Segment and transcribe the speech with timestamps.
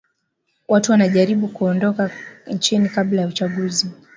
[0.67, 2.11] Watu wanajaribu kuondoka
[2.47, 3.91] nchini kabla ya uchaguzi